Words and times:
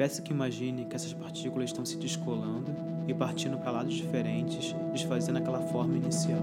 Peço 0.00 0.22
que 0.22 0.32
imagine 0.32 0.86
que 0.86 0.96
essas 0.96 1.12
partículas 1.12 1.68
estão 1.68 1.84
se 1.84 1.98
descolando 1.98 2.74
e 3.06 3.12
partindo 3.12 3.58
para 3.58 3.70
lados 3.70 3.92
diferentes, 3.92 4.74
desfazendo 4.94 5.36
aquela 5.36 5.60
forma 5.60 5.94
inicial. 5.94 6.40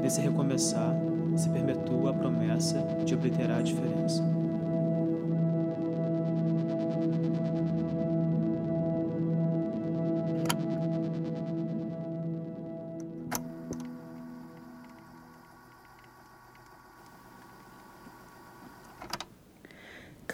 Nesse 0.00 0.20
recomeçar, 0.20 0.94
se 1.36 1.48
perpetua 1.48 2.10
a 2.10 2.14
promessa 2.14 2.80
de 3.04 3.14
obliterar 3.16 3.58
a 3.58 3.62
diferença. 3.62 4.35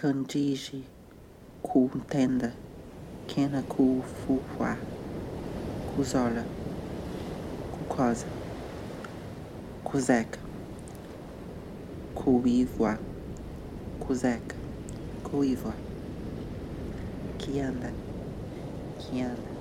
Candige, 0.03 0.83
Kuntenda, 1.63 2.51
Kena 3.25 3.61
Kufuwa, 3.61 4.75
Kuzola, 5.95 6.43
Kukosa, 7.71 8.27
Kuzeka, 9.85 10.39
Kuivwa, 12.15 12.97
Kuzeka, 14.01 14.55
Kuivwa, 15.23 15.73
Kianda, 17.37 17.91
Kianda. 18.99 19.52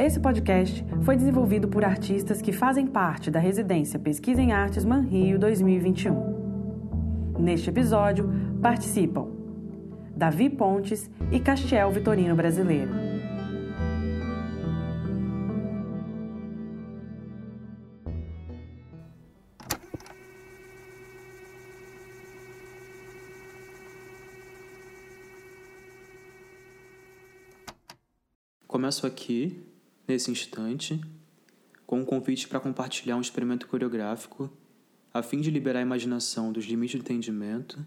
Esse 0.00 0.18
podcast 0.18 0.82
foi 1.02 1.14
desenvolvido 1.14 1.68
por 1.68 1.84
artistas 1.84 2.40
que 2.40 2.52
fazem 2.52 2.86
parte 2.86 3.30
da 3.30 3.38
residência 3.38 3.98
Pesquisa 3.98 4.40
em 4.40 4.50
Artes 4.50 4.82
Manrio 4.82 5.38
2021. 5.38 7.34
Neste 7.38 7.68
episódio 7.68 8.26
participam 8.62 9.28
Davi 10.16 10.48
Pontes 10.48 11.10
e 11.30 11.38
Castiel 11.38 11.90
Vitorino 11.90 12.34
Brasileiro. 12.34 12.90
Começo 28.66 29.06
aqui 29.06 29.69
nesse 30.10 30.30
instante, 30.30 31.00
com 31.86 32.00
um 32.00 32.04
convite 32.04 32.48
para 32.48 32.58
compartilhar 32.58 33.16
um 33.16 33.20
experimento 33.20 33.68
coreográfico 33.68 34.50
a 35.14 35.22
fim 35.22 35.40
de 35.40 35.52
liberar 35.52 35.78
a 35.78 35.82
imaginação 35.82 36.50
dos 36.52 36.64
limites 36.64 37.00
do 37.00 37.04
entendimento 37.04 37.78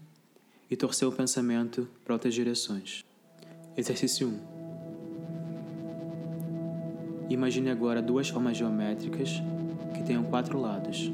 e 0.70 0.76
torcer 0.76 1.06
o 1.06 1.12
pensamento 1.12 1.86
para 2.02 2.14
outras 2.14 2.32
direções. 2.32 3.04
Exercício 3.76 4.28
1. 4.28 4.40
Imagine 7.28 7.70
agora 7.70 8.00
duas 8.00 8.28
formas 8.28 8.56
geométricas 8.56 9.42
que 9.94 10.02
tenham 10.02 10.24
quatro 10.24 10.58
lados. 10.58 11.12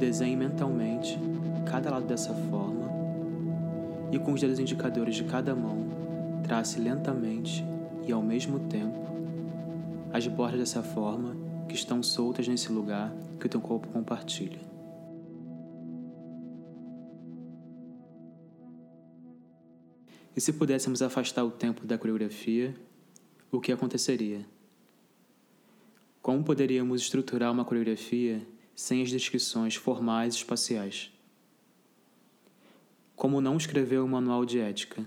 Desenhe 0.00 0.34
mentalmente 0.34 1.16
cada 1.64 1.90
lado 1.90 2.06
dessa 2.06 2.34
forma 2.34 2.90
e 4.10 4.18
com 4.18 4.32
os 4.32 4.40
dedos 4.40 4.58
indicadores 4.58 5.14
de 5.14 5.22
cada 5.24 5.54
mão 5.54 5.99
trace 6.50 6.80
lentamente 6.80 7.64
e 8.08 8.10
ao 8.10 8.20
mesmo 8.20 8.58
tempo 8.68 8.98
as 10.12 10.26
bordas 10.26 10.58
dessa 10.58 10.82
forma 10.82 11.36
que 11.68 11.76
estão 11.76 12.02
soltas 12.02 12.48
nesse 12.48 12.72
lugar 12.72 13.14
que 13.38 13.46
o 13.46 13.48
teu 13.48 13.60
corpo 13.60 13.86
compartilha. 13.86 14.58
E 20.34 20.40
se 20.40 20.52
pudéssemos 20.52 21.02
afastar 21.02 21.44
o 21.44 21.52
tempo 21.52 21.86
da 21.86 21.96
coreografia, 21.96 22.74
o 23.52 23.60
que 23.60 23.70
aconteceria? 23.70 24.44
Como 26.20 26.42
poderíamos 26.42 27.02
estruturar 27.02 27.52
uma 27.52 27.64
coreografia 27.64 28.44
sem 28.74 29.04
as 29.04 29.10
descrições 29.10 29.76
formais 29.76 30.34
e 30.34 30.38
espaciais? 30.38 31.12
Como 33.14 33.40
não 33.40 33.56
escrever 33.56 34.00
um 34.00 34.08
manual 34.08 34.44
de 34.44 34.58
ética? 34.58 35.06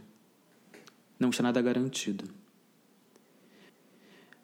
Não 1.24 1.30
está 1.32 1.42
nada 1.42 1.62
garantido. 1.62 2.26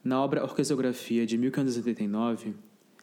Na 0.03 0.21
obra 0.23 0.43
Orquesografia 0.43 1.25
de 1.25 1.37
1589, 1.37 2.55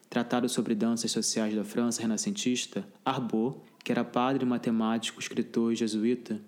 tratado 0.09 0.49
sobre 0.49 0.75
danças 0.75 1.13
sociais 1.13 1.55
da 1.55 1.63
França 1.63 2.03
renascentista, 2.03 2.89
Arbot, 3.05 3.61
que 3.85 3.93
era 3.93 4.03
padre, 4.03 4.45
matemático, 4.45 5.21
escritor 5.21 5.73
e 5.73 5.77
jesuíta, 5.77 6.41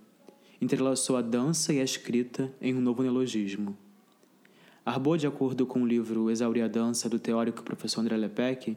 entrelaçou 0.61 1.17
a 1.17 1.23
dança 1.23 1.73
e 1.73 1.81
a 1.81 1.85
escrita 1.85 2.53
em 2.61 2.75
um 2.75 2.81
novo 2.81 3.03
neologismo. 3.03 3.77
Arbot, 4.85 5.21
de 5.21 5.27
acordo 5.27 5.67
com 5.67 5.83
o 5.83 5.87
livro 5.87 6.31
Exaurir 6.31 6.65
a 6.65 6.69
Dança 6.69 7.09
do 7.09 7.19
teórico 7.19 7.63
professor 7.63 8.01
André 8.01 8.17
Lepec, 8.17 8.77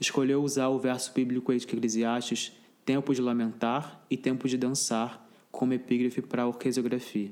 escolheu 0.00 0.42
usar 0.42 0.68
o 0.68 0.78
verso 0.78 1.12
bíblico 1.12 1.52
Eclesiastes 1.52 2.52
tempo 2.84 3.12
de 3.12 3.20
lamentar 3.20 4.02
e 4.08 4.16
tempo 4.16 4.48
de 4.48 4.56
dançar 4.56 5.28
como 5.50 5.74
epígrafe 5.74 6.22
para 6.22 6.44
a 6.44 6.46
orquesografia. 6.46 7.30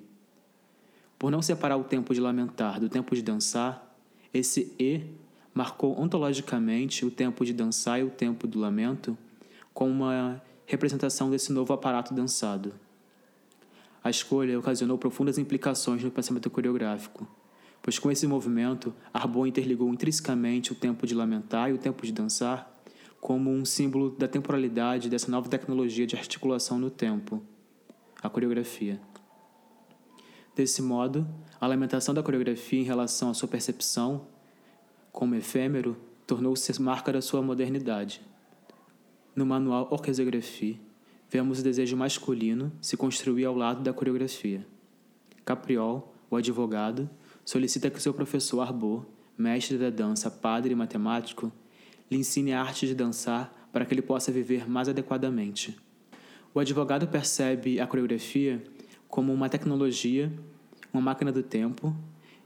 Por 1.18 1.30
não 1.30 1.40
separar 1.40 1.76
o 1.76 1.84
tempo 1.84 2.12
de 2.12 2.20
lamentar 2.20 2.78
do 2.78 2.88
tempo 2.88 3.14
de 3.14 3.22
dançar, 3.22 3.96
esse 4.32 4.72
E 4.78 5.02
marcou 5.54 5.98
ontologicamente 5.98 7.06
o 7.06 7.10
tempo 7.10 7.44
de 7.44 7.54
dançar 7.54 7.98
e 7.98 8.04
o 8.04 8.10
tempo 8.10 8.46
do 8.46 8.58
lamento 8.58 9.16
como 9.72 9.90
uma 9.90 10.42
representação 10.66 11.30
desse 11.30 11.52
novo 11.52 11.72
aparato 11.72 12.12
dançado. 12.12 12.74
A 14.04 14.10
escolha 14.10 14.58
ocasionou 14.58 14.98
profundas 14.98 15.38
implicações 15.38 16.04
no 16.04 16.10
pensamento 16.10 16.50
coreográfico, 16.50 17.26
pois 17.82 17.98
com 17.98 18.10
esse 18.10 18.26
movimento, 18.26 18.94
Arbon 19.12 19.46
interligou 19.46 19.88
intrinsecamente 19.92 20.72
o 20.72 20.74
tempo 20.74 21.06
de 21.06 21.14
lamentar 21.14 21.70
e 21.70 21.72
o 21.72 21.78
tempo 21.78 22.04
de 22.04 22.12
dançar 22.12 22.72
como 23.20 23.50
um 23.50 23.64
símbolo 23.64 24.10
da 24.10 24.28
temporalidade 24.28 25.08
dessa 25.08 25.30
nova 25.30 25.48
tecnologia 25.48 26.06
de 26.06 26.16
articulação 26.16 26.78
no 26.78 26.90
tempo, 26.90 27.42
a 28.22 28.28
coreografia. 28.28 29.00
Desse 30.56 30.80
modo, 30.80 31.28
a 31.60 31.66
lamentação 31.66 32.14
da 32.14 32.22
coreografia 32.22 32.80
em 32.80 32.84
relação 32.84 33.28
à 33.28 33.34
sua 33.34 33.46
percepção 33.46 34.26
como 35.12 35.34
efêmero 35.34 35.98
tornou-se 36.26 36.80
marca 36.80 37.12
da 37.12 37.20
sua 37.20 37.42
modernidade. 37.42 38.22
No 39.34 39.44
manual 39.44 39.86
Orquesografia, 39.90 40.80
vemos 41.28 41.60
o 41.60 41.62
desejo 41.62 41.94
masculino 41.94 42.72
se 42.80 42.96
construir 42.96 43.44
ao 43.44 43.54
lado 43.54 43.82
da 43.82 43.92
coreografia. 43.92 44.66
Capriol, 45.44 46.14
o 46.30 46.36
advogado, 46.36 47.08
solicita 47.44 47.90
que 47.90 48.02
seu 48.02 48.14
professor 48.14 48.62
Arbor, 48.62 49.04
mestre 49.36 49.76
da 49.76 49.90
dança, 49.90 50.30
padre 50.30 50.72
e 50.72 50.74
matemático, 50.74 51.52
lhe 52.10 52.16
ensine 52.16 52.54
a 52.54 52.62
arte 52.62 52.86
de 52.86 52.94
dançar 52.94 53.68
para 53.70 53.84
que 53.84 53.92
ele 53.92 54.00
possa 54.00 54.32
viver 54.32 54.66
mais 54.66 54.88
adequadamente. 54.88 55.76
O 56.54 56.58
advogado 56.58 57.06
percebe 57.06 57.78
a 57.78 57.86
coreografia 57.86 58.64
como 59.08 59.32
uma 59.32 59.48
tecnologia, 59.48 60.32
uma 60.92 61.02
máquina 61.02 61.32
do 61.32 61.42
tempo, 61.42 61.94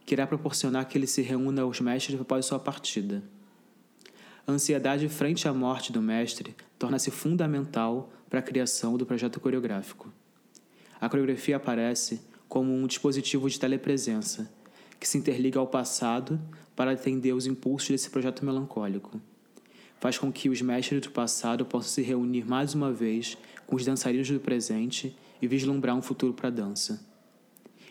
que 0.04 0.14
irá 0.14 0.26
proporcionar 0.26 0.86
que 0.86 0.98
ele 0.98 1.06
se 1.06 1.22
reúna 1.22 1.62
aos 1.62 1.80
mestres 1.80 2.20
após 2.20 2.46
sua 2.46 2.58
partida. 2.58 3.22
A 4.46 4.52
ansiedade 4.52 5.08
frente 5.08 5.46
à 5.46 5.52
morte 5.52 5.92
do 5.92 6.02
mestre 6.02 6.54
torna-se 6.78 7.10
fundamental 7.10 8.10
para 8.28 8.40
a 8.40 8.42
criação 8.42 8.96
do 8.96 9.06
projeto 9.06 9.38
coreográfico. 9.38 10.12
A 11.00 11.08
coreografia 11.08 11.56
aparece 11.56 12.20
como 12.48 12.74
um 12.74 12.86
dispositivo 12.86 13.48
de 13.48 13.58
telepresença 13.58 14.50
que 14.98 15.08
se 15.08 15.16
interliga 15.16 15.58
ao 15.58 15.66
passado 15.66 16.40
para 16.76 16.92
atender 16.92 17.32
os 17.32 17.46
impulsos 17.46 17.90
desse 17.90 18.10
projeto 18.10 18.44
melancólico. 18.44 19.20
Faz 19.98 20.18
com 20.18 20.32
que 20.32 20.48
os 20.48 20.60
mestres 20.60 21.00
do 21.00 21.10
passado 21.10 21.64
possam 21.64 21.90
se 21.90 22.02
reunir 22.02 22.44
mais 22.44 22.74
uma 22.74 22.92
vez 22.92 23.38
com 23.66 23.76
os 23.76 23.84
dançarinos 23.84 24.28
do 24.28 24.40
presente 24.40 25.16
e 25.40 25.46
vislumbrar 25.46 25.96
um 25.96 26.02
futuro 26.02 26.32
para 26.32 26.48
a 26.48 26.50
dança. 26.50 27.04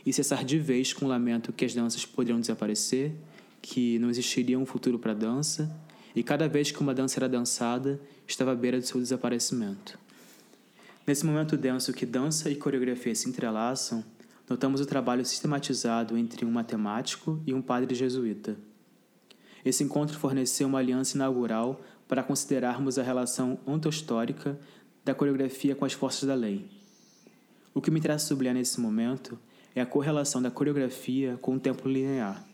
E 0.06 0.14
cessar 0.14 0.44
de 0.44 0.58
vez 0.58 0.94
com 0.94 1.06
o 1.06 1.08
lamento 1.08 1.52
que 1.52 1.66
as 1.66 1.74
danças 1.74 2.06
poderiam 2.06 2.40
desaparecer, 2.40 3.14
que 3.62 4.00
não 4.00 4.10
existiria 4.10 4.58
um 4.58 4.66
futuro 4.66 4.98
para 4.98 5.12
a 5.12 5.16
dança, 5.16 5.70
e 6.16 6.24
cada 6.24 6.48
vez 6.48 6.72
que 6.72 6.80
uma 6.82 6.94
dança 6.94 7.20
era 7.20 7.30
dançada, 7.30 8.00
estava 8.28 8.52
à 8.52 8.56
beira 8.56 8.80
do 8.80 8.86
seu 8.86 9.00
desaparecimento. 9.00 10.00
Nesse 11.06 11.26
momento 11.26 11.58
denso 11.58 11.94
que 11.94 12.06
dança 12.06 12.50
e 12.50 12.56
coreografia 12.56 13.16
se 13.16 13.28
entrelaçam, 13.28 14.04
notamos 14.50 14.82
o 14.82 14.86
trabalho 14.86 15.26
sistematizado 15.26 16.18
entre 16.18 16.46
um 16.46 16.52
matemático 16.52 17.42
e 17.46 17.54
um 17.54 17.62
padre 17.62 17.96
jesuíta. 17.96 18.58
Esse 19.64 19.84
encontro 19.84 20.18
forneceu 20.18 20.68
uma 20.68 20.80
aliança 20.80 21.18
inaugural 21.18 21.82
para 22.08 22.24
considerarmos 22.24 22.98
a 22.98 23.04
relação 23.04 23.60
ontohistórica 23.66 24.60
da 25.04 25.14
coreografia 25.14 25.76
com 25.76 25.86
as 25.86 25.94
forças 25.94 26.28
da 26.28 26.36
lei. 26.36 26.79
O 27.80 27.82
que 27.82 27.90
me 27.90 27.98
interessa 27.98 28.26
sublinhar 28.26 28.56
nesse 28.56 28.78
momento 28.78 29.40
é 29.74 29.80
a 29.80 29.86
correlação 29.86 30.42
da 30.42 30.52
coreografia 30.52 31.40
com 31.42 31.56
o 31.56 31.60
tempo 31.62 31.88
linear. 31.88 32.46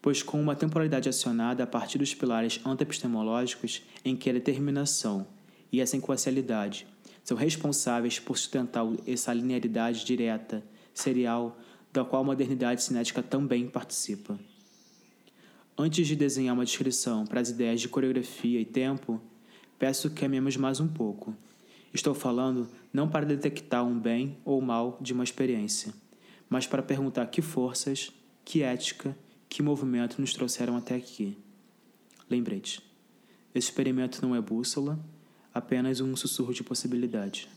pois 0.00 0.22
com 0.22 0.40
uma 0.40 0.54
temporalidade 0.54 1.08
acionada 1.08 1.64
a 1.64 1.66
partir 1.66 1.98
dos 1.98 2.14
pilares 2.14 2.60
antepistemológicos 2.64 3.82
em 4.04 4.14
que 4.14 4.30
a 4.30 4.32
determinação 4.32 5.26
e 5.72 5.82
a 5.82 5.86
sequencialidade 5.86 6.86
são 7.24 7.36
responsáveis 7.36 8.20
por 8.20 8.38
sustentar 8.38 8.86
essa 9.04 9.34
linearidade 9.34 10.04
direta, 10.04 10.62
serial, 10.94 11.58
da 11.92 12.04
qual 12.04 12.22
a 12.22 12.26
modernidade 12.26 12.84
cinética 12.84 13.20
também 13.20 13.66
participa. 13.66 14.38
Antes 15.76 16.06
de 16.06 16.14
desenhar 16.14 16.54
uma 16.54 16.64
descrição 16.64 17.26
para 17.26 17.40
as 17.40 17.50
ideias 17.50 17.80
de 17.80 17.88
coreografia 17.88 18.60
e 18.60 18.64
tempo, 18.64 19.20
peço 19.76 20.08
que 20.08 20.24
amemos 20.24 20.56
mais 20.56 20.78
um 20.78 20.86
pouco. 20.86 21.34
Estou 21.92 22.14
falando 22.14 22.68
não 22.92 23.08
para 23.08 23.26
detectar 23.26 23.84
um 23.84 23.98
bem 23.98 24.38
ou 24.44 24.60
mal 24.60 24.98
de 25.00 25.12
uma 25.12 25.24
experiência, 25.24 25.92
mas 26.48 26.66
para 26.66 26.82
perguntar 26.82 27.26
que 27.26 27.42
forças, 27.42 28.12
que 28.44 28.62
ética, 28.62 29.16
que 29.48 29.62
movimento 29.62 30.20
nos 30.20 30.32
trouxeram 30.32 30.76
até 30.76 30.94
aqui. 30.94 31.38
Lembrete, 32.28 32.82
esse 33.54 33.68
experimento 33.68 34.20
não 34.22 34.34
é 34.34 34.40
bússola, 34.40 34.98
apenas 35.52 36.00
um 36.00 36.14
sussurro 36.14 36.52
de 36.52 36.62
possibilidade. 36.62 37.48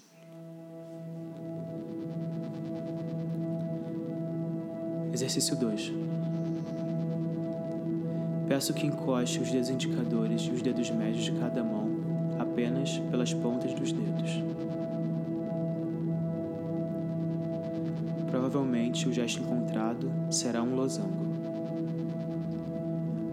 Exercício 5.14 5.58
2. 5.58 5.92
Peço 8.48 8.74
que 8.74 8.86
encoste 8.86 9.40
os 9.40 9.52
dedos 9.52 9.70
indicadores 9.70 10.42
e 10.42 10.52
os 10.52 10.62
dedos 10.62 10.90
médios 10.90 11.26
de 11.26 11.32
cada 11.34 11.64
mão 11.64 11.90
apenas 12.40 12.98
pelas 13.10 13.34
pontas 13.34 13.74
dos 13.74 13.92
dedos. 13.92 14.32
Provavelmente 18.52 19.08
o 19.08 19.14
gesto 19.14 19.42
encontrado 19.42 20.12
será 20.30 20.62
um 20.62 20.76
losango. 20.76 21.26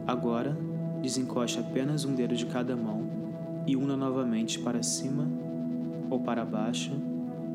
Agora, 0.06 0.56
desencoste 1.02 1.58
apenas 1.58 2.04
um 2.04 2.14
dedo 2.14 2.36
de 2.36 2.46
cada 2.46 2.76
mão 2.76 3.04
e 3.66 3.74
una 3.74 3.96
novamente 3.96 4.60
para 4.60 4.80
cima 4.80 5.28
ou 6.08 6.20
para 6.20 6.44
baixo, 6.44 6.92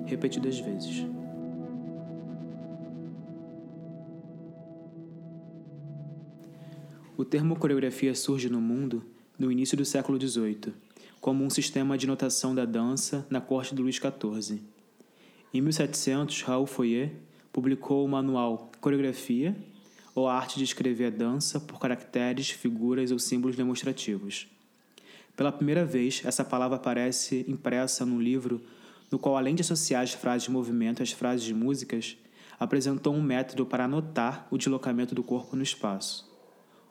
repetidas 0.06 0.60
vezes. 0.60 1.08
O 7.16 7.24
termo 7.24 7.56
coreografia 7.56 8.14
surge 8.14 8.50
no 8.50 8.60
mundo 8.60 9.06
no 9.40 9.50
início 9.50 9.78
do 9.78 9.86
século 9.86 10.20
XVIII, 10.20 10.74
como 11.22 11.46
um 11.46 11.50
sistema 11.50 11.98
de 11.98 12.08
notação 12.08 12.54
da 12.54 12.66
dança 12.66 13.26
na 13.30 13.40
corte 13.40 13.74
do 13.74 13.84
Luís 13.84 13.96
XIV. 13.96 14.62
Em 15.54 15.62
1700, 15.62 16.42
Raoul 16.42 16.68
Foyer 16.68 17.14
publicou 17.54 18.04
o 18.04 18.10
manual 18.10 18.70
Coreografia, 18.82 19.56
ou 20.14 20.28
a 20.28 20.36
arte 20.36 20.58
de 20.58 20.66
escrever 20.66 21.06
a 21.06 21.10
dança 21.10 21.60
por 21.60 21.80
caracteres, 21.80 22.50
figuras 22.50 23.12
ou 23.12 23.18
símbolos 23.18 23.56
demonstrativos. 23.56 24.48
Pela 25.38 25.52
primeira 25.52 25.86
vez, 25.86 26.22
essa 26.26 26.44
palavra 26.44 26.76
aparece 26.76 27.46
impressa 27.48 28.06
num 28.06 28.20
livro 28.20 28.62
no 29.10 29.18
qual, 29.18 29.38
além 29.38 29.56
de 29.56 29.62
associar 29.62 30.04
as 30.04 30.12
frases 30.12 30.44
de 30.44 30.52
movimento 30.52 31.02
às 31.02 31.12
frases 31.12 31.46
de 31.46 31.54
músicas, 31.54 32.18
apresentou 32.60 33.14
um 33.14 33.22
método 33.22 33.66
para 33.66 33.86
anotar 33.86 34.48
o 34.52 34.58
deslocamento 34.58 35.16
do 35.16 35.24
corpo 35.24 35.56
no 35.56 35.64
espaço 35.64 36.34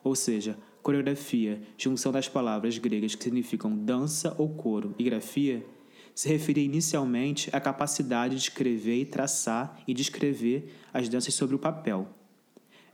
ou 0.02 0.14
seja, 0.14 0.56
coreografia, 0.82 1.62
junção 1.78 2.10
das 2.10 2.28
palavras 2.28 2.76
gregas 2.78 3.14
que 3.14 3.24
significam 3.24 3.76
dança 3.76 4.34
ou 4.36 4.48
coro 4.48 4.94
e 4.98 5.04
grafia, 5.04 5.64
se 6.14 6.28
referia 6.28 6.64
inicialmente 6.64 7.48
à 7.52 7.60
capacidade 7.60 8.34
de 8.36 8.42
escrever 8.42 9.00
e 9.00 9.06
traçar 9.06 9.80
e 9.86 9.94
descrever 9.94 10.74
as 10.92 11.08
danças 11.08 11.34
sobre 11.34 11.54
o 11.54 11.58
papel. 11.58 12.08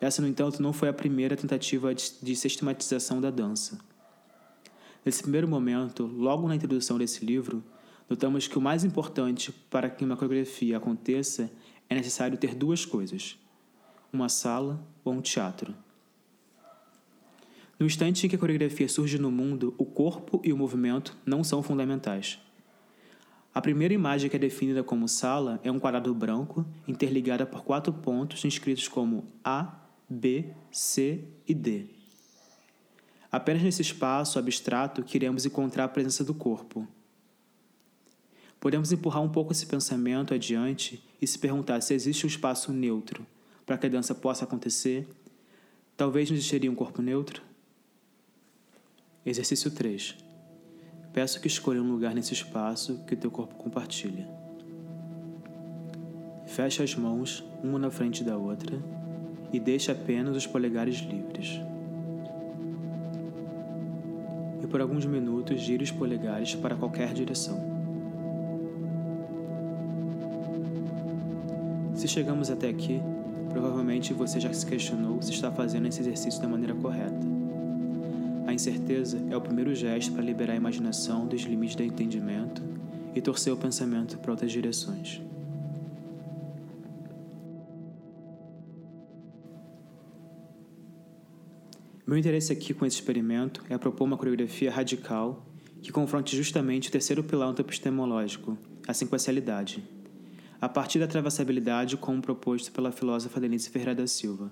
Essa, 0.00 0.22
no 0.22 0.28
entanto, 0.28 0.62
não 0.62 0.72
foi 0.72 0.88
a 0.88 0.92
primeira 0.92 1.36
tentativa 1.36 1.94
de 1.94 2.36
sistematização 2.36 3.20
da 3.20 3.30
dança. 3.30 3.78
Nesse 5.04 5.22
primeiro 5.22 5.48
momento, 5.48 6.06
logo 6.06 6.46
na 6.46 6.54
introdução 6.54 6.98
desse 6.98 7.24
livro, 7.24 7.64
notamos 8.08 8.46
que 8.46 8.58
o 8.58 8.60
mais 8.60 8.84
importante 8.84 9.50
para 9.70 9.90
que 9.90 10.04
uma 10.04 10.16
coreografia 10.16 10.76
aconteça 10.76 11.50
é 11.88 11.94
necessário 11.94 12.38
ter 12.38 12.54
duas 12.54 12.84
coisas: 12.84 13.36
uma 14.12 14.28
sala 14.28 14.86
ou 15.04 15.14
um 15.14 15.20
teatro. 15.20 15.74
No 17.78 17.86
instante 17.86 18.26
em 18.26 18.28
que 18.28 18.36
a 18.36 18.38
coreografia 18.38 18.88
surge 18.88 19.18
no 19.18 19.30
mundo, 19.30 19.74
o 19.78 19.84
corpo 19.84 20.40
e 20.44 20.52
o 20.52 20.56
movimento 20.56 21.16
não 21.24 21.42
são 21.44 21.62
fundamentais. 21.62 22.38
A 23.58 23.60
primeira 23.60 23.92
imagem 23.92 24.30
que 24.30 24.36
é 24.36 24.38
definida 24.38 24.84
como 24.84 25.08
sala 25.08 25.58
é 25.64 25.72
um 25.72 25.80
quadrado 25.80 26.14
branco 26.14 26.64
interligada 26.86 27.44
por 27.44 27.64
quatro 27.64 27.92
pontos 27.92 28.44
inscritos 28.44 28.86
como 28.86 29.24
A, 29.42 29.80
B, 30.08 30.52
C 30.70 31.24
e 31.44 31.52
D. 31.52 31.86
Apenas 33.32 33.60
nesse 33.60 33.82
espaço 33.82 34.38
abstrato 34.38 35.02
que 35.02 35.16
iremos 35.16 35.44
encontrar 35.44 35.82
a 35.82 35.88
presença 35.88 36.22
do 36.22 36.32
corpo. 36.32 36.86
Podemos 38.60 38.92
empurrar 38.92 39.24
um 39.24 39.28
pouco 39.28 39.50
esse 39.50 39.66
pensamento 39.66 40.32
adiante 40.32 41.02
e 41.20 41.26
se 41.26 41.36
perguntar 41.36 41.80
se 41.80 41.92
existe 41.92 42.26
um 42.26 42.28
espaço 42.28 42.72
neutro 42.72 43.26
para 43.66 43.76
que 43.76 43.86
a 43.86 43.90
dança 43.90 44.14
possa 44.14 44.44
acontecer. 44.44 45.04
Talvez 45.96 46.30
não 46.30 46.36
existiria 46.36 46.70
um 46.70 46.76
corpo 46.76 47.02
neutro? 47.02 47.42
Exercício 49.26 49.68
3. 49.68 50.27
Peço 51.12 51.40
que 51.40 51.48
escolha 51.48 51.82
um 51.82 51.90
lugar 51.90 52.14
nesse 52.14 52.32
espaço 52.32 53.02
que 53.06 53.14
o 53.14 53.16
teu 53.16 53.30
corpo 53.30 53.54
compartilha. 53.54 54.28
Feche 56.46 56.82
as 56.82 56.94
mãos, 56.94 57.44
uma 57.62 57.78
na 57.78 57.90
frente 57.90 58.22
da 58.22 58.36
outra, 58.36 58.78
e 59.52 59.58
deixe 59.58 59.90
apenas 59.90 60.36
os 60.36 60.46
polegares 60.46 60.96
livres. 60.96 61.60
E 64.62 64.66
por 64.66 64.80
alguns 64.80 65.06
minutos 65.06 65.60
gire 65.60 65.84
os 65.84 65.90
polegares 65.90 66.54
para 66.54 66.76
qualquer 66.76 67.12
direção. 67.12 67.58
Se 71.94 72.06
chegamos 72.06 72.50
até 72.50 72.68
aqui, 72.68 73.00
provavelmente 73.50 74.12
você 74.12 74.38
já 74.38 74.52
se 74.52 74.64
questionou 74.64 75.20
se 75.22 75.32
está 75.32 75.50
fazendo 75.50 75.88
esse 75.88 76.00
exercício 76.00 76.40
da 76.40 76.48
maneira 76.48 76.74
correta. 76.74 77.37
Incerteza 78.58 79.24
é 79.30 79.36
o 79.36 79.40
primeiro 79.40 79.72
gesto 79.72 80.10
para 80.10 80.20
liberar 80.20 80.54
a 80.54 80.56
imaginação 80.56 81.28
dos 81.28 81.42
limites 81.42 81.76
do 81.76 81.84
entendimento 81.84 82.60
e 83.14 83.20
torcer 83.20 83.52
o 83.52 83.56
pensamento 83.56 84.18
para 84.18 84.32
outras 84.32 84.50
direções. 84.50 85.22
Meu 92.04 92.18
interesse 92.18 92.52
aqui 92.52 92.74
com 92.74 92.84
esse 92.84 92.96
experimento 92.96 93.62
é 93.70 93.78
propor 93.78 94.06
uma 94.06 94.16
coreografia 94.16 94.72
radical 94.72 95.46
que 95.80 95.92
confronte 95.92 96.36
justamente 96.36 96.88
o 96.88 96.92
terceiro 96.92 97.22
pilar 97.22 97.54
epistemológico, 97.60 98.58
a 98.88 98.92
sequencialidade, 98.92 99.84
a 100.60 100.68
partir 100.68 100.98
da 100.98 101.04
atravessabilidade 101.04 101.96
como 101.96 102.20
proposto 102.20 102.72
pela 102.72 102.90
filósofa 102.90 103.38
Denise 103.38 103.70
Ferreira 103.70 103.94
da 103.94 104.08
Silva. 104.08 104.50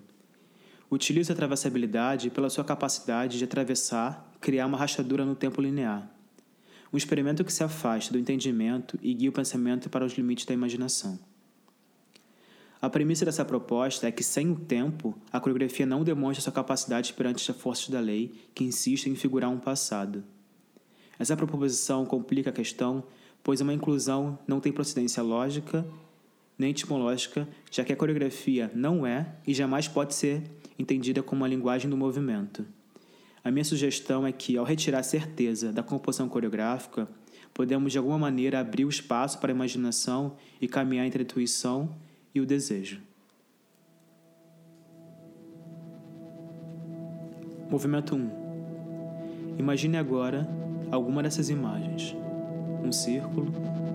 Utiliza 0.91 1.33
a 1.33 1.35
atravessabilidade 1.35 2.31
pela 2.31 2.49
sua 2.49 2.65
capacidade 2.65 3.39
de 3.39 3.45
atravessar, 3.45 4.31
criar 4.41 4.67
uma 4.67 4.79
rachadura 4.79 5.25
no 5.25 5.35
tempo 5.35 5.61
linear. 5.61 6.09
Um 6.93 6.97
experimento 6.97 7.45
que 7.45 7.53
se 7.53 7.65
afasta 7.65 8.13
do 8.13 8.19
entendimento 8.19 8.97
e 9.03 9.13
guia 9.13 9.31
o 9.31 9.33
pensamento 9.33 9.91
para 9.91 10.05
os 10.05 10.13
limites 10.13 10.47
da 10.47 10.55
imaginação. 10.55 11.19
A 12.81 12.89
premissa 12.89 13.25
dessa 13.25 13.45
proposta 13.45 14.07
é 14.07 14.13
que, 14.13 14.23
sem 14.23 14.51
o 14.53 14.55
tempo, 14.55 15.19
a 15.33 15.41
coreografia 15.41 15.85
não 15.85 16.05
demonstra 16.05 16.43
sua 16.43 16.53
capacidade 16.53 17.13
perante 17.15 17.51
as 17.51 17.57
forças 17.57 17.89
da 17.89 17.99
lei 17.99 18.33
que 18.55 18.63
insistem 18.63 19.13
em 19.13 19.17
figurar 19.17 19.51
um 19.51 19.59
passado. 19.59 20.23
Essa 21.19 21.37
proposição 21.37 22.07
complica 22.07 22.51
a 22.51 22.53
questão, 22.53 23.03
pois 23.43 23.61
uma 23.61 23.75
inclusão 23.75 24.39
não 24.47 24.61
tem 24.61 24.73
procedência 24.73 25.23
lógica 25.23 25.85
nem 26.59 26.71
etimológica, 26.71 27.47
já 27.71 27.85
que 27.85 27.93
a 27.93 27.97
coreografia 27.97 28.71
não 28.75 29.07
é 29.07 29.35
e 29.47 29.53
jamais 29.53 29.89
pode 29.89 30.15
ser 30.15 30.43
entendida 30.79 31.23
como 31.23 31.45
a 31.45 31.49
linguagem 31.49 31.89
do 31.89 31.97
movimento. 31.97 32.67
A 33.43 33.51
minha 33.51 33.65
sugestão 33.65 34.27
é 34.27 34.33
que, 34.33 34.57
ao 34.57 34.65
retirar 34.65 34.99
a 34.99 35.03
certeza 35.05 35.73
da 35.73 35.83
composição 35.83 36.29
coreográfica, 36.29 37.09
podemos 37.55 37.93
de 37.93 37.99
alguma 37.99 38.19
maneira 38.19 38.61
abrir 38.61 38.85
o 38.85 38.89
espaço 38.89 39.39
para 39.39 39.53
a 39.53 39.55
imaginação 39.55 40.37
e 40.61 40.67
caminhar 40.67 41.07
entre 41.07 41.23
a 41.23 41.25
intuição 41.25 41.95
e 42.35 42.41
o 42.41 42.45
desejo. 42.47 43.01
Movimento 47.71 48.15
1. 48.15 49.57
Imagine 49.59 49.97
agora 49.97 50.47
alguma 50.91 51.23
dessas 51.23 51.49
imagens: 51.49 52.15
um 52.85 52.93
círculo, 52.93 53.53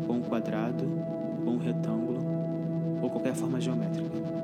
ou 0.07 0.15
um 0.15 0.21
quadrado, 0.21 0.85
ou 1.45 1.53
um 1.53 1.57
retângulo, 1.57 2.19
ou 3.01 3.09
qualquer 3.09 3.35
forma 3.35 3.61
geométrica. 3.61 4.40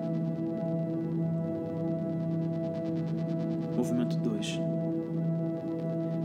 movimento 3.88 4.18
2. 4.18 4.60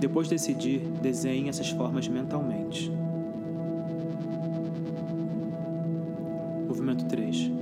Depois 0.01 0.27
de 0.27 0.35
decidir, 0.35 0.81
desenhe 1.01 1.49
essas 1.49 1.71
formas 1.71 2.09
mentalmente. 2.09 2.91
Movimento 6.67 7.05
3. 7.05 7.53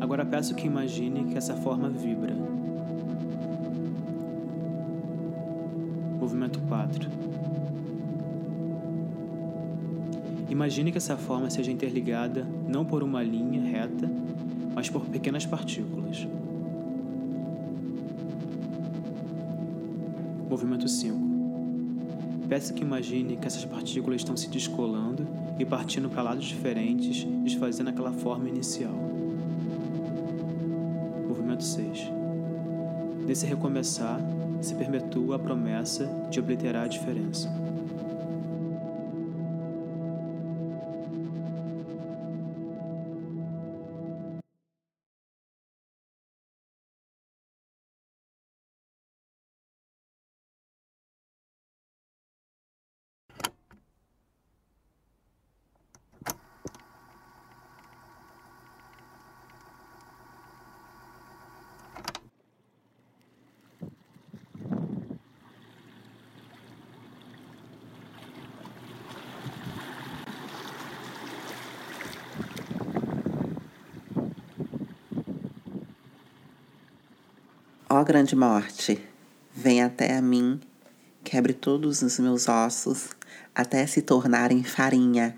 Agora 0.00 0.26
peço 0.26 0.54
que 0.54 0.66
imagine 0.66 1.24
que 1.24 1.38
essa 1.38 1.56
forma 1.56 1.88
vibra. 1.88 2.34
Movimento 6.20 6.60
4. 6.68 7.08
Imagine 10.50 10.92
que 10.92 10.98
essa 10.98 11.16
forma 11.16 11.48
seja 11.48 11.72
interligada 11.72 12.46
não 12.68 12.84
por 12.84 13.02
uma 13.02 13.22
linha 13.22 13.62
reta, 13.62 14.10
mas 14.74 14.90
por 14.90 15.06
pequenas 15.06 15.46
partículas. 15.46 16.26
Movimento 20.48 20.88
5. 20.88 22.46
Peço 22.48 22.72
que 22.72 22.82
imagine 22.82 23.36
que 23.36 23.46
essas 23.46 23.66
partículas 23.66 24.22
estão 24.22 24.34
se 24.34 24.48
descolando 24.48 25.26
e 25.58 25.64
partindo 25.64 26.08
para 26.08 26.22
lados 26.22 26.46
diferentes, 26.46 27.24
desfazendo 27.44 27.90
aquela 27.90 28.12
forma 28.12 28.48
inicial. 28.48 28.94
Movimento 31.28 31.62
6. 31.62 32.10
Nesse 33.26 33.44
recomeçar, 33.44 34.18
se 34.62 34.74
perpetua 34.74 35.36
a 35.36 35.38
promessa 35.38 36.06
de 36.30 36.40
obliterar 36.40 36.84
a 36.84 36.88
diferença. 36.88 37.67
Ó 77.98 78.04
grande 78.04 78.36
morte, 78.36 79.04
vem 79.52 79.82
até 79.82 80.16
a 80.16 80.22
mim, 80.22 80.60
quebre 81.24 81.52
todos 81.52 82.00
os 82.00 82.16
meus 82.20 82.48
ossos, 82.48 83.08
até 83.52 83.84
se 83.88 84.02
tornarem 84.02 84.62
farinha, 84.62 85.36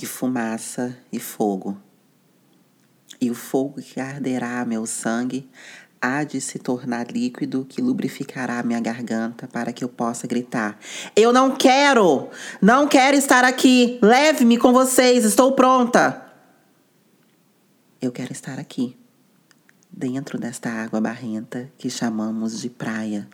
e 0.00 0.06
fumaça 0.06 0.96
e 1.10 1.18
fogo. 1.18 1.76
E 3.20 3.28
o 3.28 3.34
fogo 3.34 3.82
que 3.82 3.98
arderá 3.98 4.64
meu 4.64 4.86
sangue 4.86 5.50
há 6.00 6.22
de 6.22 6.40
se 6.40 6.60
tornar 6.60 7.10
líquido 7.10 7.66
que 7.68 7.82
lubrificará 7.82 8.62
minha 8.62 8.78
garganta 8.78 9.48
para 9.48 9.72
que 9.72 9.82
eu 9.82 9.88
possa 9.88 10.28
gritar: 10.28 10.78
Eu 11.16 11.32
não 11.32 11.56
quero! 11.56 12.30
Não 12.62 12.86
quero 12.86 13.16
estar 13.16 13.44
aqui! 13.44 13.98
Leve-me 14.00 14.58
com 14.58 14.72
vocês, 14.72 15.24
estou 15.24 15.56
pronta! 15.56 16.24
Eu 18.00 18.12
quero 18.12 18.30
estar 18.30 18.60
aqui 18.60 18.96
dentro 19.90 20.38
desta 20.38 20.70
água 20.70 21.00
barrenta 21.00 21.70
que 21.78 21.88
chamamos 21.88 22.60
de 22.60 22.68
praia. 22.68 23.28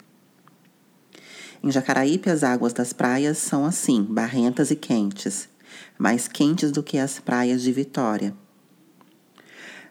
Em 1.63 1.71
Jacaraípe, 1.71 2.29
as 2.29 2.43
águas 2.43 2.73
das 2.73 2.93
praias 2.93 3.39
são 3.39 3.65
assim, 3.65 4.03
barrentas 4.03 4.71
e 4.71 4.77
quentes, 4.77 5.49
mais 5.99 6.27
quentes 6.27 6.73
do 6.73 6.83
que 6.83 6.99
as 6.99 7.21
praias 7.21 7.63
de 7.63 7.71
Vitória. 7.71 8.35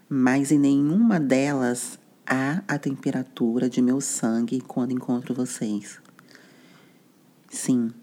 Mas 0.09 0.51
em 0.51 0.59
nenhuma 0.59 1.19
delas 1.19 1.97
há 2.25 2.61
a 2.67 2.77
temperatura 2.77 3.69
de 3.69 3.81
meu 3.81 4.01
sangue 4.01 4.59
quando 4.59 4.91
encontro 4.91 5.33
vocês. 5.33 5.99
Sim, 7.49 7.93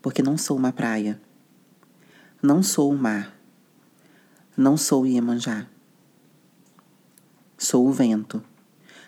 porque 0.00 0.22
não 0.22 0.38
sou 0.38 0.56
uma 0.56 0.72
praia, 0.72 1.20
não 2.40 2.62
sou 2.62 2.92
o 2.92 2.96
mar, 2.96 3.36
não 4.56 4.76
sou 4.76 5.04
Iemanjá. 5.04 5.66
Sou 7.58 7.88
o 7.88 7.92
vento. 7.92 8.42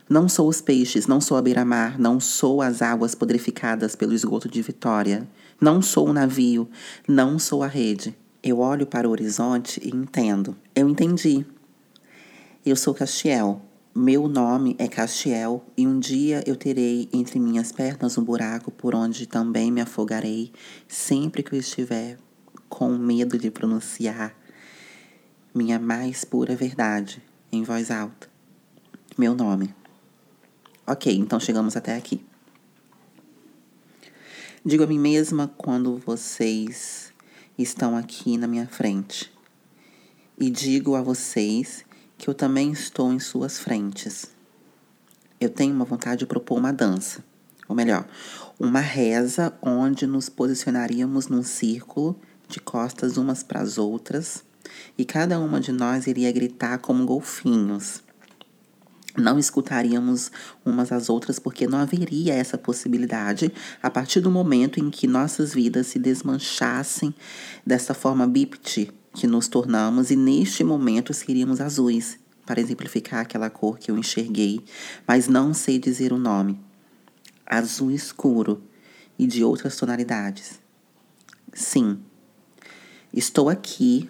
Não 0.09 0.26
sou 0.26 0.49
os 0.49 0.62
peixes, 0.62 1.07
não 1.07 1.21
sou 1.21 1.37
a 1.37 1.43
beira-mar, 1.43 1.99
não 1.99 2.19
sou 2.19 2.62
as 2.62 2.81
águas 2.81 3.14
podrificadas 3.14 3.95
pelo 3.95 4.14
esgoto 4.14 4.49
de 4.49 4.62
Vitória, 4.62 5.28
não 5.61 5.83
sou 5.83 6.09
o 6.09 6.14
navio, 6.14 6.67
não 7.07 7.38
sou 7.38 7.62
a 7.62 7.67
rede. 7.67 8.17
Eu 8.43 8.61
olho 8.61 8.87
para 8.87 9.07
o 9.07 9.11
horizonte 9.11 9.78
e 9.85 9.95
entendo. 9.95 10.57
Eu 10.75 10.88
entendi. 10.88 11.45
Eu 12.64 12.75
sou 12.75 12.95
Castiel. 12.95 13.61
Meu 13.95 14.26
nome 14.26 14.75
é 14.78 14.88
Castiel 14.88 15.62
e 15.76 15.87
um 15.87 15.99
dia 15.99 16.43
eu 16.47 16.57
terei 16.57 17.07
entre 17.12 17.38
minhas 17.38 17.71
pernas 17.71 18.17
um 18.17 18.25
buraco 18.25 18.71
por 18.71 18.95
onde 18.95 19.26
também 19.26 19.71
me 19.71 19.83
afogarei 19.83 20.52
sempre 20.87 21.43
que 21.43 21.55
eu 21.55 21.59
estiver 21.59 22.17
com 22.67 22.97
medo 22.97 23.37
de 23.37 23.50
pronunciar 23.50 24.35
minha 25.55 25.78
mais 25.78 26.25
pura 26.25 26.55
verdade 26.55 27.21
em 27.50 27.64
voz 27.64 27.90
alta 27.90 28.38
meu 29.19 29.35
nome. 29.35 29.75
Ok, 30.87 31.13
então 31.13 31.41
chegamos 31.41 31.77
até 31.77 31.97
aqui. 31.97 32.25
Digo 34.65 34.85
a 34.85 34.87
mim 34.87 35.01
mesma 35.01 35.49
quando 35.59 35.99
vocês 35.99 37.13
estão 37.59 37.97
aqui 37.97 38.39
na 38.39 38.47
minha 38.47 38.69
frente. 38.69 39.33
E 40.39 40.49
digo 40.49 40.95
a 40.95 41.03
vocês 41.03 41.85
que 42.17 42.31
eu 42.31 42.35
também 42.35 42.71
estou 42.71 43.13
em 43.13 43.19
suas 43.19 43.59
frentes. 43.59 44.31
Eu 45.41 45.51
tenho 45.51 45.75
uma 45.75 45.85
vontade 45.85 46.21
de 46.21 46.27
propor 46.27 46.57
uma 46.57 46.73
dança, 46.73 47.25
ou 47.69 47.75
melhor, 47.75 48.07
uma 48.57 48.81
reza 48.81 49.53
onde 49.61 50.07
nos 50.07 50.29
posicionaríamos 50.29 51.27
num 51.27 51.43
círculo 51.43 52.17
de 52.49 52.61
costas 52.61 53.17
umas 53.17 53.43
para 53.43 53.63
as 53.63 53.79
outras 53.79 54.45
e 54.97 55.05
cada 55.05 55.41
uma 55.41 55.61
de 55.61 55.73
nós 55.73 56.07
iria 56.07 56.31
gritar 56.31 56.79
como 56.79 57.05
golfinhos 57.05 58.07
não 59.19 59.39
escutaríamos 59.39 60.31
umas 60.65 60.93
às 60.93 61.09
outras 61.09 61.39
porque 61.39 61.67
não 61.67 61.79
haveria 61.79 62.35
essa 62.35 62.57
possibilidade 62.57 63.53
a 63.83 63.91
partir 63.91 64.21
do 64.21 64.31
momento 64.31 64.81
em 64.81 64.91
que 64.91 65.07
nossas 65.07 65.53
vidas 65.53 65.89
se 65.89 65.99
desmanchassem 65.99 67.15
dessa 67.67 67.95
forma 67.95 68.27
bipt 68.27 68.91
que 69.15 69.27
nos 69.27 69.49
tornamos 69.49 70.11
e 70.11 70.17
neste 70.17 70.63
momento 70.63 71.13
seríamos 71.13 71.61
azuis, 71.61 72.19
para 72.47 72.61
exemplificar 72.61 73.21
aquela 73.21 73.51
cor 73.51 73.79
que 73.79 73.91
eu 73.91 73.99
enxerguei, 73.99 74.65
mas 75.07 75.29
não 75.29 75.53
sei 75.53 75.79
dizer 75.79 76.15
o 76.15 76.19
nome. 76.19 76.59
Azul 77.45 77.91
escuro 77.91 78.63
e 79.19 79.27
de 79.27 79.45
outras 79.45 79.77
tonalidades. 79.77 80.59
Sim, 81.53 81.99
estou 83.13 83.51
aqui 83.51 84.09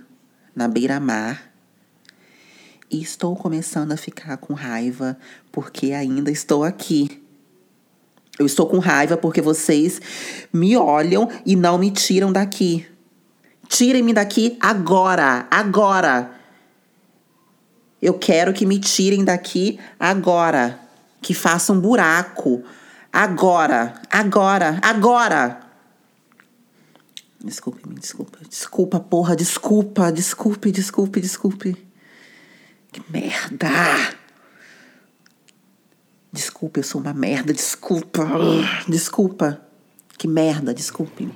na 0.54 0.68
beira-mar 0.68 1.47
e 2.90 3.02
estou 3.02 3.36
começando 3.36 3.92
a 3.92 3.96
ficar 3.96 4.36
com 4.38 4.54
raiva 4.54 5.16
porque 5.52 5.92
ainda 5.92 6.30
estou 6.30 6.64
aqui. 6.64 7.22
Eu 8.38 8.46
estou 8.46 8.66
com 8.66 8.78
raiva 8.78 9.16
porque 9.16 9.42
vocês 9.42 10.00
me 10.52 10.76
olham 10.76 11.28
e 11.44 11.56
não 11.56 11.76
me 11.76 11.90
tiram 11.90 12.32
daqui. 12.32 12.86
Tirem-me 13.68 14.12
daqui 14.12 14.56
agora, 14.60 15.46
agora. 15.50 16.30
Eu 18.00 18.14
quero 18.14 18.52
que 18.52 18.64
me 18.64 18.78
tirem 18.78 19.24
daqui 19.24 19.78
agora. 19.98 20.78
Que 21.20 21.34
façam 21.34 21.80
buraco. 21.80 22.62
Agora, 23.12 24.00
agora, 24.10 24.78
agora. 24.82 25.60
Desculpe, 27.44 27.88
me 27.88 27.96
desculpa. 27.96 28.38
Desculpa, 28.48 29.00
porra, 29.00 29.34
desculpa, 29.34 30.12
desculpe, 30.12 30.70
desculpe, 30.70 31.20
desculpe. 31.20 31.87
Que 32.92 33.02
merda! 33.10 33.68
Desculpa, 36.32 36.80
eu 36.80 36.84
sou 36.84 37.00
uma 37.00 37.14
merda, 37.14 37.52
desculpa. 37.52 38.26
Desculpa. 38.88 39.60
Que 40.16 40.28
merda, 40.28 40.74
desculpe. 40.74 41.28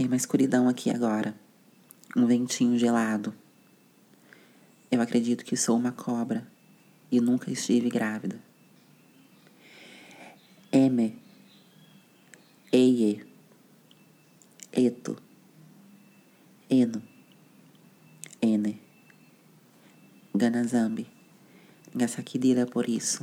Tem 0.00 0.06
uma 0.06 0.16
escuridão 0.16 0.66
aqui 0.66 0.88
agora, 0.88 1.34
um 2.16 2.24
ventinho 2.24 2.78
gelado. 2.78 3.34
Eu 4.90 4.98
acredito 5.02 5.44
que 5.44 5.58
sou 5.58 5.76
uma 5.76 5.92
cobra 5.92 6.50
e 7.12 7.20
nunca 7.20 7.50
estive 7.50 7.90
grávida. 7.90 8.40
Eme, 10.72 11.18
Eie, 12.72 13.26
Eto, 14.72 15.18
Eno, 16.70 17.02
Ene, 18.40 18.80
Ganazambi, 20.34 21.08
Gasakidila 21.94 22.64
por 22.64 22.88
isso. 22.88 23.22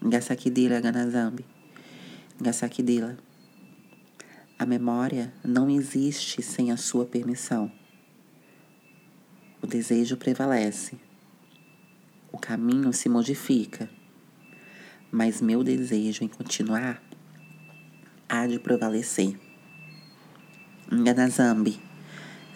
Gasakidila 0.00 0.80
Ganazambi, 0.80 1.44
Gasakidila. 2.40 3.23
A 4.64 4.66
memória 4.66 5.30
não 5.44 5.68
existe 5.68 6.40
sem 6.40 6.72
a 6.72 6.78
sua 6.78 7.04
permissão. 7.04 7.70
O 9.60 9.66
desejo 9.66 10.16
prevalece. 10.16 10.98
O 12.32 12.38
caminho 12.38 12.90
se 12.90 13.06
modifica. 13.06 13.90
Mas 15.12 15.42
meu 15.42 15.62
desejo 15.62 16.24
em 16.24 16.28
continuar 16.28 17.02
há 18.26 18.46
de 18.46 18.58
prevalecer. 18.58 19.38
Nganazambi, 20.90 21.78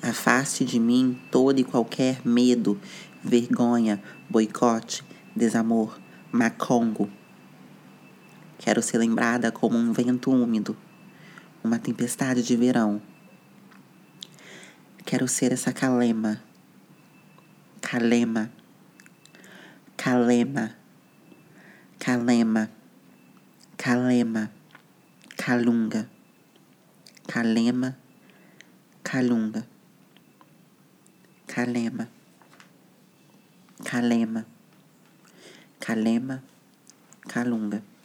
afaste 0.00 0.64
de 0.64 0.80
mim 0.80 1.20
todo 1.30 1.58
e 1.58 1.64
qualquer 1.64 2.26
medo, 2.26 2.80
vergonha, 3.22 4.02
boicote, 4.30 5.04
desamor, 5.36 6.00
macongo. 6.32 7.10
Quero 8.56 8.80
ser 8.80 8.96
lembrada 8.96 9.52
como 9.52 9.76
um 9.76 9.92
vento 9.92 10.30
úmido 10.30 10.74
uma 11.68 11.78
tempestade 11.78 12.42
de 12.42 12.56
verão. 12.56 13.02
Quero 15.04 15.28
ser 15.28 15.52
essa 15.52 15.70
calema, 15.70 16.42
calema, 17.82 18.50
calema, 19.94 20.74
calema, 21.98 22.70
calema, 23.76 24.50
calunga, 25.36 26.08
calema, 27.26 27.98
calunga, 29.04 29.68
calema, 31.46 32.08
calema, 33.84 34.46
calema, 35.78 36.42
calunga. 37.28 37.97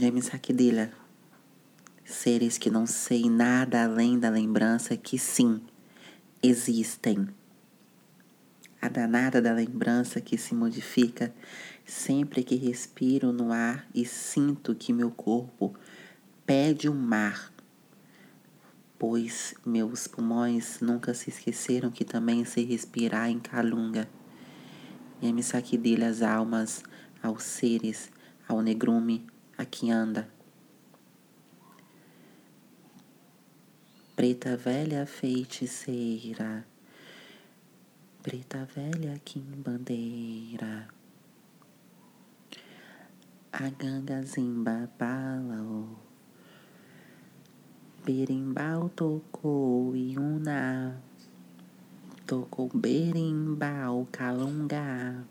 James 0.00 0.32
Hakdila. 0.32 0.92
Seres 2.04 2.56
que 2.56 2.70
não 2.70 2.86
sei 2.86 3.28
nada 3.28 3.82
além 3.82 4.16
da 4.16 4.30
lembrança 4.30 4.96
que 4.96 5.18
sim, 5.18 5.60
existem. 6.40 7.26
A 8.80 8.88
danada 8.88 9.42
da 9.42 9.52
lembrança 9.52 10.20
que 10.20 10.38
se 10.38 10.54
modifica 10.54 11.34
sempre 11.84 12.44
que 12.44 12.54
respiro 12.54 13.32
no 13.32 13.50
ar 13.50 13.88
e 13.92 14.06
sinto 14.06 14.72
que 14.72 14.92
meu 14.92 15.10
corpo 15.10 15.74
pede 16.46 16.88
o 16.88 16.92
um 16.92 16.94
mar, 16.94 17.52
pois 19.00 19.52
meus 19.66 20.06
pulmões 20.06 20.78
nunca 20.80 21.12
se 21.12 21.28
esqueceram 21.30 21.90
que 21.90 22.04
também 22.04 22.44
sei 22.44 22.64
respirar 22.64 23.28
em 23.30 23.40
calunga. 23.40 24.08
E 25.20 25.32
me 25.32 25.42
as 26.04 26.22
almas 26.22 26.84
aos 27.20 27.42
seres, 27.42 28.12
ao 28.46 28.62
negrume, 28.62 29.26
aqui 29.58 29.90
anda. 29.90 30.28
Preta 34.14 34.56
velha 34.56 35.04
feiticeira, 35.04 36.64
preta 38.22 38.64
velha 38.74 39.20
bandeira, 39.56 40.88
a 43.52 43.68
ganga 43.70 44.22
zimba 44.22 44.90
balao, 44.98 45.98
berimbau 48.04 48.88
tocou 48.88 49.94
iuna, 49.94 51.00
tocou 52.26 52.68
berimbau 52.74 54.08
calunga 54.10 55.24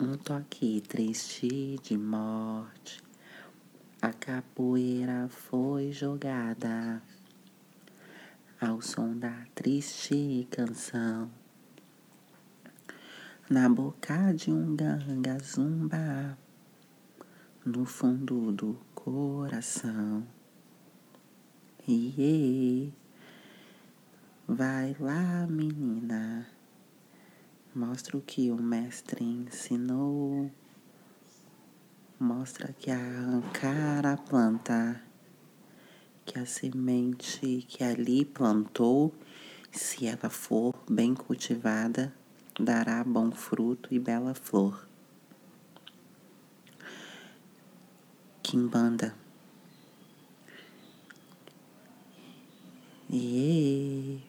um 0.00 0.16
toque 0.16 0.80
triste 0.82 1.76
de 1.82 1.98
morte. 1.98 3.02
A 4.00 4.12
capoeira 4.12 5.28
foi 5.28 5.90
jogada 5.90 7.02
ao 8.60 8.80
som 8.80 9.18
da 9.18 9.44
triste 9.56 10.46
canção. 10.52 11.28
Na 13.50 13.68
boca 13.68 14.32
de 14.32 14.52
um 14.52 14.76
ganga 14.76 15.36
zumba, 15.40 16.38
no 17.64 17.84
fundo 17.84 18.52
do 18.52 18.78
coração. 18.94 20.24
Iê, 21.88 22.92
vai 24.46 24.94
lá, 25.00 25.44
menina. 25.48 26.57
Mostra 27.78 28.16
o 28.16 28.20
que 28.20 28.50
o 28.50 28.56
mestre 28.56 29.24
ensinou. 29.24 30.50
Mostra 32.18 32.72
que 32.72 32.90
arrancar 32.90 34.04
a 34.04 34.16
planta, 34.16 35.00
que 36.26 36.40
a 36.40 36.44
semente 36.44 37.64
que 37.68 37.84
ali 37.84 38.24
plantou, 38.24 39.14
se 39.70 40.08
ela 40.08 40.28
for 40.28 40.74
bem 40.90 41.14
cultivada, 41.14 42.12
dará 42.58 43.04
bom 43.04 43.30
fruto 43.30 43.94
e 43.94 43.98
bela 44.00 44.34
flor. 44.34 44.84
Kimbanda. 48.42 49.14
Yeah. 53.08 54.27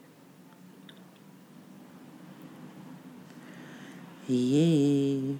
Yeah. 4.31 5.39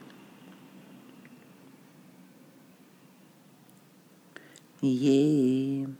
Yeah. 4.82 5.94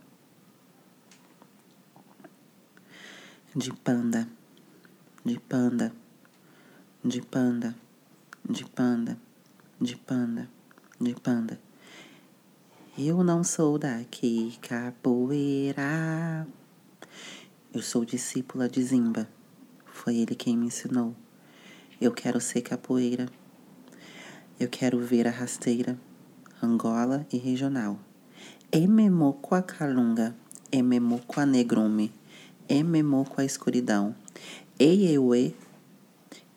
De 3.54 3.72
panda, 3.84 4.26
de 5.24 5.38
panda, 5.38 5.92
de 7.04 7.22
panda, 7.22 7.76
de 8.42 8.64
panda, 8.64 9.16
de 9.80 9.96
panda, 9.96 10.48
de 11.00 11.14
panda. 11.14 11.60
Eu 12.98 13.22
não 13.22 13.44
sou 13.44 13.78
daqui, 13.78 14.58
capoeira. 14.60 16.44
Eu 17.72 17.82
sou 17.82 18.04
discípula 18.04 18.68
de 18.68 18.82
Zimba. 18.82 19.28
Foi 19.86 20.16
ele 20.16 20.34
quem 20.34 20.56
me 20.56 20.66
ensinou. 20.66 21.14
Eu 22.00 22.12
quero 22.12 22.40
ser 22.40 22.62
capoeira. 22.62 23.26
Eu 24.58 24.70
quero 24.70 24.98
ver 25.00 25.28
a 25.28 25.30
rasteira, 25.30 25.98
Angola 26.62 27.26
e 27.30 27.36
regional. 27.36 27.98
Ememoco 28.72 29.62
calunga, 29.64 30.34
ememoco 30.72 31.44
negrume, 31.44 32.10
ememoco 32.66 33.38
a 33.38 33.44
escuridão. 33.44 34.16
Ei, 34.78 35.14
euê, 35.14 35.52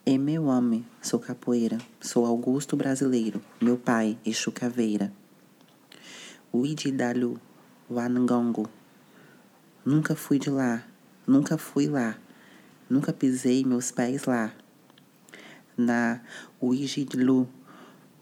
e 0.06 0.18
meu 0.18 0.46
homem, 0.46 0.86
sou 1.02 1.20
capoeira, 1.20 1.78
sou 2.00 2.26
Augusto 2.26 2.78
brasileiro, 2.78 3.42
meu 3.60 3.76
pai, 3.76 4.18
Exu 4.26 4.50
Caveira. 4.50 5.12
Uididalu, 6.54 7.38
Wangongo. 7.92 8.70
Nunca 9.86 10.16
fui 10.16 10.40
de 10.40 10.50
lá, 10.50 10.86
nunca 11.28 11.58
fui 11.58 11.88
lá, 11.88 12.18
nunca 12.90 13.12
pisei 13.12 13.66
meus 13.66 13.92
pés 13.92 14.24
lá 14.24 14.54
na 15.78 16.22
Uijidlu 16.62 17.48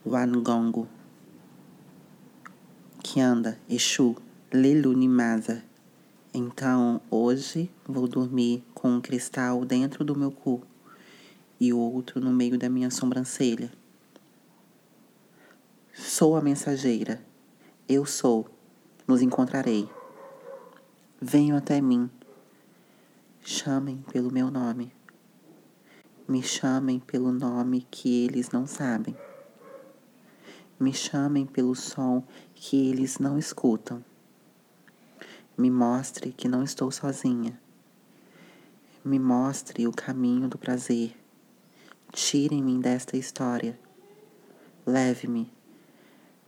Wangongo, 0.06 0.88
que 3.04 3.20
anda 3.20 3.60
Exu 3.70 4.16
Lelunimasa. 4.52 5.64
Então, 6.34 7.02
hoje 7.10 7.70
vou 7.86 8.08
dormir 8.08 8.64
com 8.74 8.90
um 8.90 9.02
cristal 9.02 9.66
dentro 9.66 10.04
do 10.04 10.16
meu 10.16 10.32
cu 10.32 10.62
e 11.60 11.74
outro 11.74 12.22
no 12.22 12.32
meio 12.32 12.58
da 12.58 12.70
minha 12.70 12.90
sobrancelha. 12.90 13.72
Sou 15.94 16.38
a 16.38 16.42
mensageira. 16.42 17.22
Eu 17.88 18.06
sou. 18.06 18.48
Nos 19.06 19.22
encontrarei. 19.22 19.90
Venham 21.22 21.58
até 21.58 21.82
mim. 21.82 22.10
Chamem 23.44 23.98
pelo 24.12 24.32
meu 24.32 24.50
nome 24.50 24.94
me 26.28 26.42
chamem 26.42 27.00
pelo 27.00 27.32
nome 27.32 27.86
que 27.90 28.26
eles 28.26 28.50
não 28.52 28.66
sabem. 28.66 29.16
Me 30.80 30.94
chamem 30.94 31.46
pelo 31.46 31.76
som 31.76 32.24
que 32.56 32.90
eles 32.90 33.20
não 33.20 33.38
escutam. 33.38 34.04
Me 35.58 35.70
mostre 35.70 36.32
que 36.32 36.48
não 36.48 36.64
estou 36.64 36.92
sozinha. 36.92 37.60
Me 39.04 39.20
mostre 39.20 39.88
o 39.88 39.92
caminho 39.92 40.48
do 40.48 40.58
prazer. 40.58 41.16
Tirem-me 42.12 42.80
desta 42.80 43.18
história. 43.18 43.80
Leve-me 44.86 45.52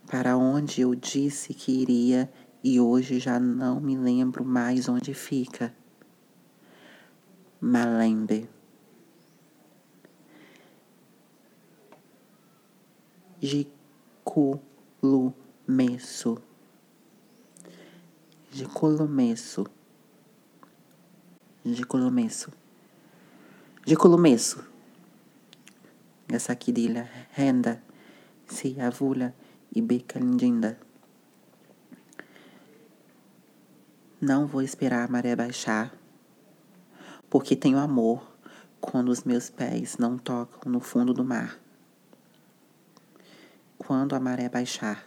para 0.06 0.36
onde 0.36 0.82
eu 0.82 0.94
disse 0.94 1.54
que 1.54 1.72
iria 1.72 2.30
e 2.62 2.78
hoje 2.78 3.18
já 3.18 3.40
não 3.40 3.80
me 3.80 3.96
lembro 3.96 4.44
mais 4.44 4.88
onde 4.88 5.14
fica. 5.14 5.74
Malembe. 7.60 8.48
Jiculumesso. 13.44 16.40
Jiculumesso. 18.50 19.66
Jiculumesso. 21.62 22.50
Jiculumesso. 23.86 24.64
Essa 26.26 26.56
querida 26.56 27.06
renda 27.32 27.82
se 28.46 28.80
avula 28.80 29.34
e 29.76 29.82
beca 29.82 30.18
lindinda. 30.18 30.78
Não 34.22 34.46
vou 34.46 34.62
esperar 34.62 35.06
a 35.06 35.12
maré 35.12 35.36
baixar, 35.36 35.94
porque 37.28 37.54
tenho 37.54 37.76
amor 37.76 38.26
quando 38.80 39.10
os 39.10 39.22
meus 39.22 39.50
pés 39.50 39.98
não 39.98 40.16
tocam 40.16 40.72
no 40.72 40.80
fundo 40.80 41.12
do 41.12 41.22
mar. 41.22 41.62
Quando 43.76 44.14
a 44.14 44.20
maré 44.20 44.48
baixar. 44.48 45.04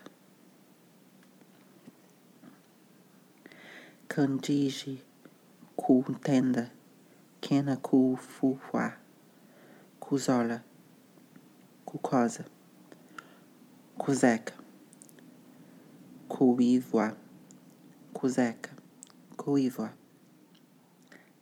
Candige 4.07 5.03
cu 5.75 6.03
tenda, 6.21 6.71
quena 7.39 7.77
cu 7.77 8.17
fufuá, 8.17 8.97
cuzola, 9.99 10.63
cucosa, 11.85 12.45
cuzeca, 13.97 14.53
cuivoa, 16.27 17.15
cuzeca, 18.13 18.71
cuivoa, 19.37 19.93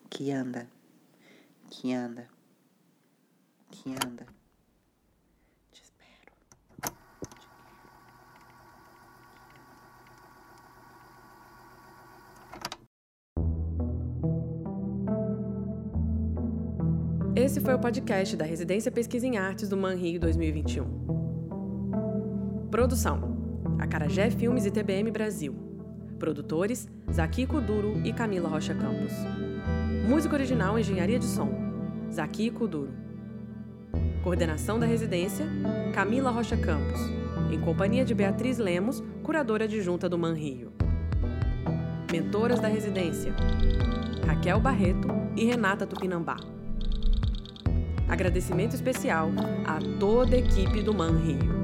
que 0.10 0.32
anda, 0.32 0.68
que 1.70 1.94
anda, 1.94 2.28
que 3.72 3.90
anda. 4.06 4.35
Esse 17.36 17.60
foi 17.60 17.74
o 17.74 17.80
podcast 17.80 18.38
da 18.38 18.46
Residência 18.46 18.90
Pesquisa 18.90 19.28
em 19.28 19.38
Artes 19.38 19.68
do 19.68 19.76
Manrio 19.76 20.22
2021. 20.22 20.86
Produção: 22.72 23.36
Acarajé 23.78 24.30
Filmes 24.32 24.66
e 24.66 24.72
TBM 24.72 25.12
Brasil. 25.12 25.54
Produtores: 26.18 26.88
Zaki 27.12 27.46
Kuduro 27.46 28.00
e 28.06 28.14
Camila 28.14 28.48
Rocha 28.48 28.74
Campos. 28.74 29.12
Música 30.08 30.34
original 30.34 30.80
Engenharia 30.80 31.20
de 31.20 31.26
Som: 31.26 31.50
Zaki 32.10 32.52
Kuduro. 32.52 32.94
Coordenação 34.24 34.80
da 34.80 34.86
residência: 34.86 35.46
Camila 35.94 36.32
Rocha 36.32 36.56
Campos, 36.56 37.02
em 37.52 37.60
companhia 37.60 38.06
de 38.06 38.16
Beatriz 38.16 38.58
Lemos, 38.58 39.04
curadora 39.22 39.66
adjunta 39.66 40.08
do 40.08 40.18
Manrio. 40.18 40.72
Mentoras 42.10 42.62
da 42.62 42.70
residência: 42.70 43.36
Raquel 44.26 44.62
Barreto 44.62 45.10
e 45.36 45.44
Renata 45.44 45.86
Tupinambá. 45.86 46.38
Agradecimento 48.08 48.76
especial 48.76 49.32
a 49.66 49.80
toda 50.00 50.36
a 50.36 50.40
equipe 50.40 50.82
do 50.82 50.94
Man 50.94 51.18
Rio. 51.18 51.55